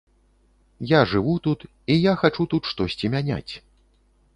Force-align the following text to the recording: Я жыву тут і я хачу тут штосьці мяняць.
Я 0.93 1.01
жыву 1.11 1.35
тут 1.49 1.67
і 1.67 1.93
я 2.01 2.13
хачу 2.25 2.51
тут 2.55 2.63
штосьці 2.75 3.15
мяняць. 3.19 3.49